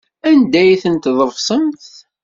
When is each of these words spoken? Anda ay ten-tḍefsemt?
Anda 0.29 0.59
ay 0.61 0.75
ten-tḍefsemt? 0.83 1.83